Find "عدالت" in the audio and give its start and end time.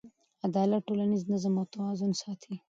0.45-0.81